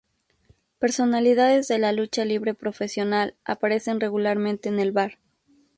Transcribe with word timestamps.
Personalidades 0.79 1.67
de 1.67 1.77
la 1.77 1.91
lucha 1.91 2.25
libre 2.25 2.55
profesional 2.55 3.35
aparecen 3.45 3.99
regularmente 3.99 4.67
en 4.67 4.79
el 4.79 4.91
bar. 4.91 5.19